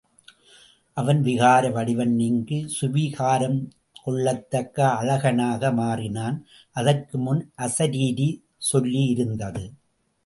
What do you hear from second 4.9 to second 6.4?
அழகனாக மாறினான்.